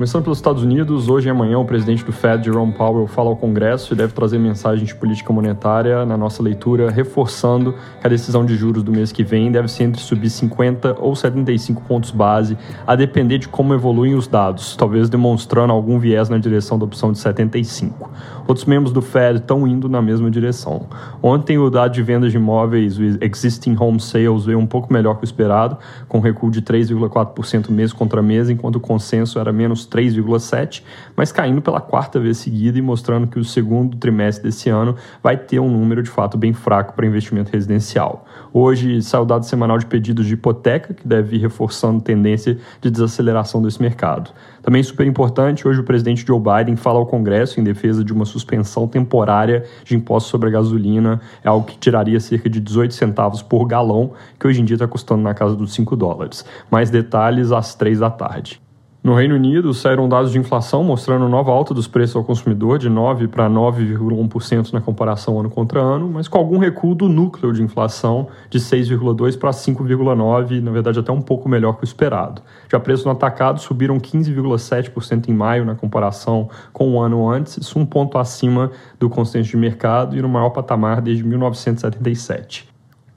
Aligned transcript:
Começando 0.00 0.22
pelos 0.22 0.38
Estados 0.38 0.62
Unidos, 0.62 1.10
hoje 1.10 1.28
e 1.28 1.30
amanhã 1.30 1.58
o 1.58 1.64
presidente 1.66 2.02
do 2.02 2.10
Fed, 2.10 2.46
Jerome 2.46 2.72
Powell, 2.72 3.06
fala 3.06 3.28
ao 3.28 3.36
Congresso 3.36 3.92
e 3.92 3.96
deve 3.98 4.14
trazer 4.14 4.38
mensagem 4.38 4.82
de 4.82 4.94
política 4.94 5.30
monetária 5.30 6.06
na 6.06 6.16
nossa 6.16 6.42
leitura, 6.42 6.90
reforçando 6.90 7.74
que 8.00 8.06
a 8.06 8.08
decisão 8.08 8.42
de 8.42 8.56
juros 8.56 8.82
do 8.82 8.90
mês 8.90 9.12
que 9.12 9.22
vem 9.22 9.52
deve 9.52 9.68
ser 9.68 9.84
entre 9.84 10.00
subir 10.00 10.30
50 10.30 10.96
ou 10.98 11.14
75 11.14 11.82
pontos 11.82 12.12
base, 12.12 12.56
a 12.86 12.96
depender 12.96 13.36
de 13.36 13.48
como 13.48 13.74
evoluem 13.74 14.14
os 14.14 14.26
dados, 14.26 14.74
talvez 14.74 15.10
demonstrando 15.10 15.70
algum 15.70 15.98
viés 15.98 16.30
na 16.30 16.38
direção 16.38 16.78
da 16.78 16.86
opção 16.86 17.12
de 17.12 17.18
75. 17.18 18.10
Outros 18.48 18.64
membros 18.64 18.94
do 18.94 19.02
Fed 19.02 19.40
estão 19.40 19.66
indo 19.66 19.86
na 19.86 20.00
mesma 20.00 20.30
direção. 20.30 20.86
Ontem 21.22 21.58
o 21.58 21.68
dado 21.68 21.92
de 21.92 22.02
vendas 22.02 22.32
de 22.32 22.38
imóveis, 22.38 22.98
o 22.98 23.02
Existing 23.20 23.76
Home 23.78 24.00
Sales, 24.00 24.46
veio 24.46 24.58
um 24.58 24.66
pouco 24.66 24.90
melhor 24.90 25.16
que 25.16 25.24
o 25.24 25.26
esperado, 25.26 25.76
com 26.08 26.20
recuo 26.20 26.50
de 26.50 26.62
3,4% 26.62 27.70
mês 27.70 27.92
contra 27.92 28.22
mês, 28.22 28.48
enquanto 28.48 28.76
o 28.76 28.80
consenso 28.80 29.38
era 29.38 29.52
menos 29.52 29.89
3,7, 29.90 30.82
mas 31.16 31.32
caindo 31.32 31.60
pela 31.60 31.80
quarta 31.80 32.18
vez 32.20 32.38
seguida 32.38 32.78
e 32.78 32.82
mostrando 32.82 33.26
que 33.26 33.38
o 33.38 33.44
segundo 33.44 33.96
trimestre 33.96 34.44
desse 34.44 34.70
ano 34.70 34.96
vai 35.22 35.36
ter 35.36 35.58
um 35.58 35.70
número 35.70 36.02
de 36.02 36.10
fato 36.10 36.38
bem 36.38 36.52
fraco 36.52 36.94
para 36.94 37.06
investimento 37.06 37.50
residencial. 37.52 38.24
Hoje 38.52 39.02
saiu 39.02 39.24
dado 39.24 39.44
semanal 39.44 39.78
de 39.78 39.86
pedidos 39.86 40.26
de 40.26 40.34
hipoteca, 40.34 40.94
que 40.94 41.06
deve 41.06 41.36
ir 41.36 41.40
reforçando 41.40 42.00
tendência 42.00 42.58
de 42.80 42.90
desaceleração 42.90 43.60
desse 43.62 43.80
mercado. 43.80 44.30
Também 44.62 44.82
super 44.82 45.06
importante, 45.06 45.66
hoje 45.66 45.80
o 45.80 45.84
presidente 45.84 46.24
Joe 46.26 46.40
Biden 46.40 46.76
fala 46.76 46.98
ao 46.98 47.06
Congresso 47.06 47.60
em 47.60 47.64
defesa 47.64 48.04
de 48.04 48.12
uma 48.12 48.24
suspensão 48.24 48.86
temporária 48.86 49.64
de 49.84 49.96
impostos 49.96 50.30
sobre 50.30 50.48
a 50.48 50.52
gasolina, 50.52 51.20
é 51.42 51.48
algo 51.48 51.66
que 51.66 51.78
tiraria 51.78 52.20
cerca 52.20 52.48
de 52.48 52.60
18 52.60 52.92
centavos 52.94 53.42
por 53.42 53.66
galão, 53.66 54.12
que 54.38 54.46
hoje 54.46 54.60
em 54.60 54.64
dia 54.64 54.74
está 54.74 54.86
custando 54.86 55.22
na 55.22 55.34
casa 55.34 55.56
dos 55.56 55.72
5 55.72 55.96
dólares. 55.96 56.44
Mais 56.70 56.90
detalhes 56.90 57.52
às 57.52 57.74
3 57.74 58.00
da 58.00 58.10
tarde. 58.10 58.60
No 59.02 59.14
Reino 59.14 59.34
Unido, 59.34 59.72
saíram 59.72 60.06
dados 60.06 60.30
de 60.30 60.38
inflação 60.38 60.84
mostrando 60.84 61.26
nova 61.26 61.50
alta 61.50 61.72
dos 61.72 61.88
preços 61.88 62.16
ao 62.16 62.22
consumidor 62.22 62.78
de 62.78 62.90
9 62.90 63.28
para 63.28 63.48
9,1% 63.48 64.74
na 64.74 64.80
comparação 64.82 65.40
ano 65.40 65.48
contra 65.48 65.80
ano, 65.80 66.06
mas 66.06 66.28
com 66.28 66.36
algum 66.36 66.58
recuo 66.58 66.94
do 66.94 67.08
núcleo 67.08 67.50
de 67.50 67.62
inflação 67.62 68.28
de 68.50 68.60
6,2 68.60 69.38
para 69.38 69.52
5,9, 69.52 70.60
na 70.60 70.70
verdade 70.70 70.98
até 70.98 71.10
um 71.10 71.22
pouco 71.22 71.48
melhor 71.48 71.78
que 71.78 71.82
o 71.82 71.86
esperado. 71.86 72.42
Já 72.70 72.78
preços 72.78 73.06
no 73.06 73.12
atacado 73.12 73.58
subiram 73.58 73.98
15,7% 73.98 75.30
em 75.30 75.32
maio 75.32 75.64
na 75.64 75.74
comparação 75.74 76.50
com 76.70 76.90
o 76.90 77.00
ano 77.00 77.26
antes, 77.26 77.56
isso 77.56 77.78
um 77.78 77.86
ponto 77.86 78.18
acima 78.18 78.70
do 78.98 79.08
consenso 79.08 79.48
de 79.48 79.56
mercado 79.56 80.14
e 80.14 80.20
no 80.20 80.28
maior 80.28 80.50
patamar 80.50 81.00
desde 81.00 81.24
1977. 81.24 82.68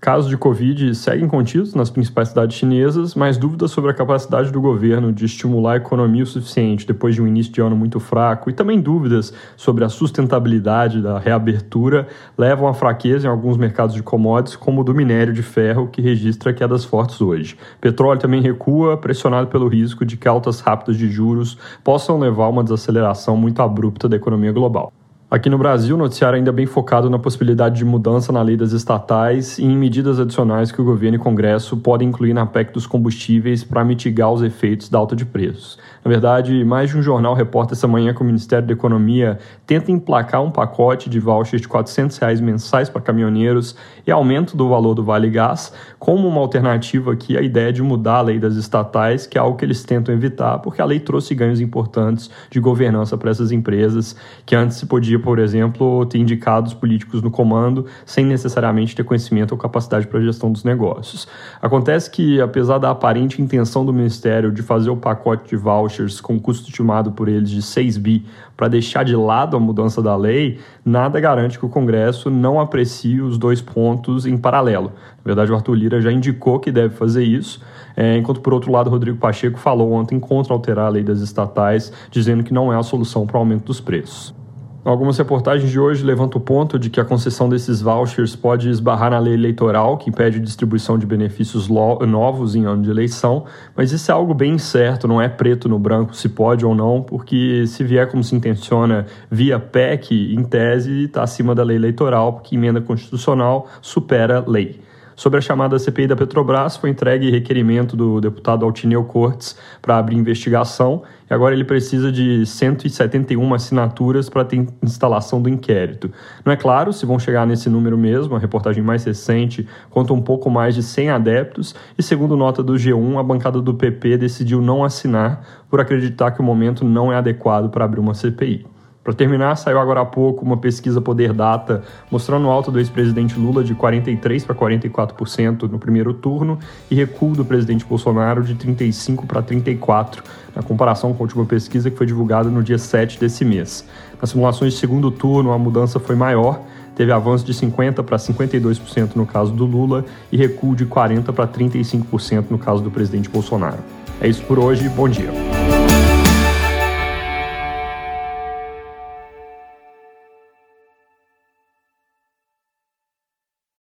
Casos 0.04 0.30
de 0.30 0.36
Covid 0.36 0.94
seguem 0.96 1.30
contidos 1.30 1.74
nas 1.74 1.90
principais 1.90 2.28
cidades 2.28 2.58
chinesas, 2.58 3.16
mas 3.16 3.38
dúvidas 3.38 3.72
sobre 3.72 3.90
a 3.90 3.94
capacidade 3.94 4.52
do 4.52 4.60
governo 4.60 5.14
de 5.14 5.24
estimular 5.24 5.76
a 5.76 5.78
economia 5.78 6.24
o 6.24 6.26
suficiente 6.26 6.86
depois 6.86 7.16
de 7.16 7.22
um 7.22 7.28
início 7.28 7.54
de 7.54 7.62
ano 7.62 7.74
muito 7.74 8.02
fraco 8.02 8.50
e 8.50 8.54
também 8.54 8.82
dúvidas 8.82 9.34
sobre 9.56 9.86
a 9.86 9.88
sustentabilidade 9.88 11.02
da 11.02 11.18
reabertura 11.18 12.06
levam 12.38 12.68
à 12.68 12.74
fraqueza 12.74 13.28
em 13.28 13.32
alguns 13.32 13.56
mercados 13.56 13.96
de 13.96 14.04
commodities, 14.04 14.58
como 14.58 14.82
o 14.82 14.84
do 14.84 14.94
minério 14.94 15.32
de 15.32 15.42
ferro, 15.42 15.88
que 15.88 16.02
registra 16.02 16.52
quedas 16.52 16.84
fortes 16.84 17.22
hoje. 17.22 17.58
Petróleo 17.80 18.20
também 18.20 18.42
recua, 18.42 18.98
pressionado 18.98 19.48
pelo 19.48 19.70
risco 19.70 20.06
de 20.06 20.18
que 20.18 20.28
altas 20.28 20.60
rápidas 20.60 20.98
de 20.98 21.10
juros 21.10 21.58
possam 21.82 22.20
levar 22.20 22.44
a 22.44 22.50
uma 22.50 22.62
desaceleração 22.62 23.38
muito 23.38 23.62
abrupta 23.62 24.10
da 24.10 24.18
economia 24.18 24.52
global. 24.52 24.92
Aqui 25.34 25.50
no 25.50 25.58
Brasil, 25.58 25.96
o 25.96 25.98
noticiário 25.98 26.38
ainda 26.38 26.52
bem 26.52 26.68
focado 26.68 27.10
na 27.10 27.18
possibilidade 27.18 27.78
de 27.78 27.84
mudança 27.84 28.32
na 28.32 28.40
lei 28.44 28.56
das 28.56 28.72
estatais 28.72 29.58
e 29.58 29.64
em 29.64 29.76
medidas 29.76 30.20
adicionais 30.20 30.72
que 30.72 30.80
o 30.80 30.86
governo 30.86 31.18
e 31.18 31.20
o 31.20 31.24
Congresso 31.24 31.76
podem 31.76 32.10
incluir 32.10 32.36
na 32.36 32.46
PEC 32.46 32.72
dos 32.72 32.86
combustíveis 32.86 33.64
para 33.64 33.84
mitigar 33.84 34.32
os 34.32 34.44
efeitos 34.44 34.90
da 34.90 35.00
alta 35.00 35.16
de 35.16 35.26
preços. 35.26 35.80
Na 36.06 36.12
verdade, 36.12 36.64
mais 36.64 36.92
de 36.92 37.00
um 37.00 37.02
jornal 37.02 37.34
reporta 37.34 37.74
essa 37.74 37.88
manhã 37.88 38.14
que 38.14 38.22
o 38.22 38.24
Ministério 38.24 38.68
da 38.68 38.74
Economia 38.74 39.40
tenta 39.66 39.92
emplacar 39.92 40.44
um 40.44 40.52
pacote 40.52 41.10
de 41.10 41.20
vouchers 41.20 41.64
de 41.64 41.68
400 41.68 42.16
reais 42.18 42.40
mensais 42.40 42.88
para 42.88 43.02
caminhoneiros 43.02 43.76
e 44.06 44.12
aumento 44.12 44.56
do 44.56 44.70
valor 44.70 44.94
do 44.94 45.04
Vale 45.04 45.32
Gás, 45.32 45.74
como 45.98 46.28
uma 46.28 46.42
alternativa 46.42 47.12
aqui 47.12 47.36
à 47.36 47.42
ideia 47.42 47.74
de 47.74 47.82
mudar 47.82 48.18
a 48.18 48.22
lei 48.22 48.38
das 48.38 48.56
estatais, 48.56 49.26
que 49.26 49.36
é 49.38 49.42
algo 49.42 49.58
que 49.58 49.66
eles 49.66 49.84
tentam 49.84 50.14
evitar, 50.14 50.60
porque 50.60 50.80
a 50.80 50.86
lei 50.86 51.00
trouxe 51.00 51.34
ganhos 51.34 51.60
importantes 51.60 52.30
de 52.52 52.60
governança 52.60 53.18
para 53.18 53.32
essas 53.32 53.52
empresas, 53.52 54.16
que 54.46 54.56
antes 54.56 54.78
se 54.78 54.86
podia, 54.86 55.23
por 55.24 55.40
exemplo, 55.40 56.06
ter 56.06 56.20
indicados 56.20 56.74
políticos 56.74 57.22
no 57.22 57.32
comando 57.32 57.86
sem 58.06 58.26
necessariamente 58.26 58.96
ter 58.96 59.04
conhecimento 59.04 59.54
ou 59.54 59.58
capacidade 59.58 60.06
para 60.06 60.20
a 60.20 60.24
gestão 60.24 60.52
dos 60.52 60.64
negócios. 60.64 61.28
Acontece 61.62 62.12
que, 62.12 62.40
apesar 62.40 62.78
da 62.78 62.92
aparente 62.92 63.42
intenção 63.42 63.86
do 63.86 63.94
Ministério 63.94 64.52
de 64.52 64.62
fazer 64.62 64.90
o 64.90 64.98
pacote 64.98 65.50
de 65.50 65.56
vouchers 65.56 65.94
vouchers 65.94 66.22
com 66.22 66.40
custo 66.40 66.70
estimado 66.70 67.12
por 67.12 67.28
eles 67.28 67.50
de 67.50 67.62
6 67.62 67.98
bi 67.98 68.26
para 68.56 68.68
deixar 68.68 69.04
de 69.04 69.16
lado 69.16 69.58
a 69.58 69.60
mudança 69.60 70.02
da 70.02 70.16
lei, 70.16 70.60
nada 70.86 71.20
garante 71.20 71.58
que 71.58 71.66
o 71.66 71.70
Congresso 71.70 72.30
não 72.30 72.60
aprecie 72.60 73.22
os 73.22 73.38
dois 73.38 73.62
pontos 73.62 74.26
em 74.26 74.38
paralelo. 74.38 74.92
Na 75.18 75.24
verdade, 75.24 75.52
o 75.52 75.56
Arthur 75.56 75.74
Lira 75.74 76.02
já 76.02 76.12
indicou 76.12 76.60
que 76.60 76.72
deve 76.72 76.96
fazer 76.96 77.24
isso, 77.24 77.62
é, 77.96 78.18
enquanto, 78.18 78.42
por 78.42 78.54
outro 78.54 78.72
lado, 78.72 78.90
Rodrigo 78.90 79.18
Pacheco 79.18 79.58
falou 79.58 79.92
ontem 79.94 80.20
contra 80.20 80.54
alterar 80.54 80.88
a 80.88 80.90
lei 80.90 81.04
das 81.04 81.20
estatais, 81.20 81.92
dizendo 82.12 82.44
que 82.44 82.54
não 82.54 82.72
é 82.72 82.78
a 82.78 82.84
solução 82.84 83.26
para 83.26 83.38
o 83.38 83.40
aumento 83.40 83.66
dos 83.66 83.80
preços. 83.80 84.43
Algumas 84.86 85.18
reportagens 85.18 85.72
de 85.72 85.80
hoje 85.80 86.04
levantam 86.04 86.42
o 86.42 86.44
ponto 86.44 86.78
de 86.78 86.90
que 86.90 87.00
a 87.00 87.06
concessão 87.06 87.48
desses 87.48 87.82
vouchers 87.82 88.36
pode 88.36 88.68
esbarrar 88.68 89.12
na 89.12 89.20
lei 89.20 89.34
eleitoral, 89.34 89.98
que 89.98 90.10
impede 90.10 90.42
distribuição 90.42 90.98
de 90.98 91.06
benefícios 91.06 91.70
novos 91.70 92.54
em 92.54 92.66
ano 92.66 92.84
de 92.84 92.90
eleição, 92.90 93.46
mas 93.78 93.94
isso 93.94 94.12
é 94.12 94.14
algo 94.14 94.34
bem 94.34 94.56
incerto, 94.56 95.08
não 95.08 95.22
é 95.22 95.30
preto 95.30 95.70
no 95.70 95.80
branco 95.80 96.14
se 96.14 96.28
pode 96.28 96.66
ou 96.66 96.76
não, 96.76 97.02
porque 97.02 97.66
se 97.66 97.82
vier 97.82 98.12
como 98.12 98.26
se 98.26 98.36
intenciona 98.36 99.06
via 99.32 99.58
PEC, 99.58 100.36
em 100.36 100.44
tese 100.44 101.06
está 101.06 101.24
acima 101.24 101.56
da 101.56 101.64
lei 101.64 101.78
eleitoral, 101.78 102.34
porque 102.34 102.56
emenda 102.56 102.82
constitucional 102.82 103.70
supera 103.82 104.44
lei. 104.46 104.82
Sobre 105.16 105.38
a 105.38 105.42
chamada 105.42 105.78
CPI 105.78 106.08
da 106.08 106.16
Petrobras, 106.16 106.76
foi 106.76 106.90
entregue 106.90 107.30
requerimento 107.30 107.96
do 107.96 108.20
deputado 108.20 108.66
Altineu 108.66 109.04
Cortes 109.04 109.56
para 109.82 109.98
abrir 109.98 110.16
investigação 110.16 111.04
e 111.30 111.34
agora 111.34 111.54
ele 111.54 111.64
precisa 111.64 112.12
de 112.12 112.46
171 112.46 113.54
assinaturas 113.54 114.30
para 114.30 114.44
ter 114.44 114.68
instalação 114.82 115.42
do 115.42 115.50
inquérito. 115.50 116.12
Não 116.44 116.52
é 116.52 116.56
claro 116.56 116.92
se 116.92 117.06
vão 117.06 117.20
chegar 117.20 117.46
nesse 117.46 117.70
número 117.70 117.98
mesmo, 117.98 118.36
a 118.36 118.40
reportagem 118.40 118.84
mais 118.84 119.04
recente 119.04 119.68
conta 119.90 120.14
um 120.14 120.22
pouco 120.22 120.50
mais 120.50 120.74
de 120.74 120.82
100 120.82 121.10
adeptos 121.12 121.76
e, 121.98 122.02
segundo 122.02 122.36
nota 122.36 122.64
do 122.64 122.74
G1, 122.74 123.20
a 123.20 123.24
bancada 123.24 123.62
do 123.62 123.74
PP 123.74 124.18
decidiu 124.18 124.62
não 124.62 124.84
assinar 124.84 125.64
por 125.70 125.80
acreditar 125.80 126.32
que 126.32 126.42
o 126.42 126.44
momento 126.44 126.84
não 126.84 127.12
é 127.12 127.16
adequado 127.16 127.70
para 127.70 127.86
abrir 127.86 128.00
uma 128.00 128.14
CPI. 128.14 128.73
Para 129.04 129.14
terminar, 129.14 129.56
saiu 129.58 129.80
agora 129.80 130.00
há 130.00 130.06
pouco 130.06 130.46
uma 130.46 130.56
pesquisa 130.56 131.02
Poder 131.02 131.34
Data 131.34 131.84
mostrando 132.10 132.48
alta 132.48 132.72
do 132.72 132.80
ex-presidente 132.80 133.38
Lula 133.38 133.62
de 133.62 133.76
43% 133.76 134.46
para 134.46 134.56
44% 134.56 135.64
no 135.64 135.78
primeiro 135.78 136.14
turno 136.14 136.58
e 136.90 136.96
recuo 136.96 137.36
do 137.36 137.44
presidente 137.44 137.84
Bolsonaro 137.84 138.42
de 138.44 138.56
35% 138.56 139.26
para 139.26 139.44
34%, 139.44 140.24
na 140.56 140.64
comparação 140.64 141.14
com 141.14 141.22
a 141.22 141.26
última 141.26 141.44
pesquisa 141.46 141.92
que 141.92 141.98
foi 141.98 142.06
divulgada 142.06 142.50
no 142.50 142.64
dia 142.64 142.78
7 142.78 143.20
desse 143.20 143.44
mês. 143.44 143.86
Nas 144.22 144.30
simulações 144.30 144.74
de 144.74 144.80
segundo 144.80 145.12
turno, 145.12 145.52
a 145.52 145.58
mudança 145.58 146.00
foi 146.00 146.16
maior, 146.16 146.62
teve 146.96 147.12
avanço 147.12 147.44
de 147.44 147.54
50% 147.54 148.04
para 148.04 148.16
52% 148.16 149.16
no 149.16 149.26
caso 149.26 149.52
do 149.52 149.66
Lula 149.66 150.06
e 150.32 150.38
recuo 150.38 150.78
de 150.78 150.86
40% 150.86 151.34
para 151.34 151.46
35% 151.46 152.46
no 152.50 152.58
caso 152.58 152.82
do 152.82 152.90
presidente 152.90 153.28
Bolsonaro. 153.28 153.80
É 154.22 154.30
isso 154.30 154.44
por 154.44 154.58
hoje, 154.58 154.88
bom 154.88 155.10
dia. 155.10 155.32